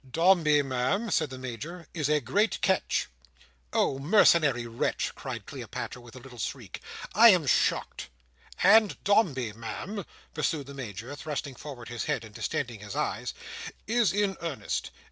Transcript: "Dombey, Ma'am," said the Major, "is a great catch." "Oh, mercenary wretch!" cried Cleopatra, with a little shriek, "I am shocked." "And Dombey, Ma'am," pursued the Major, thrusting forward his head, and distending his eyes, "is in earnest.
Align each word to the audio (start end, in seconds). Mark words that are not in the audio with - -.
"Dombey, 0.09 0.63
Ma'am," 0.63 1.11
said 1.11 1.29
the 1.29 1.37
Major, 1.37 1.87
"is 1.93 2.09
a 2.09 2.19
great 2.19 2.59
catch." 2.61 3.07
"Oh, 3.71 3.99
mercenary 3.99 4.65
wretch!" 4.65 5.13
cried 5.13 5.45
Cleopatra, 5.45 6.01
with 6.01 6.15
a 6.15 6.19
little 6.19 6.39
shriek, 6.39 6.81
"I 7.13 7.29
am 7.29 7.45
shocked." 7.45 8.09
"And 8.63 8.97
Dombey, 9.03 9.53
Ma'am," 9.53 10.03
pursued 10.33 10.65
the 10.65 10.73
Major, 10.73 11.15
thrusting 11.15 11.53
forward 11.53 11.89
his 11.89 12.05
head, 12.05 12.25
and 12.25 12.33
distending 12.33 12.79
his 12.79 12.95
eyes, 12.95 13.35
"is 13.85 14.11
in 14.11 14.37
earnest. 14.41 14.89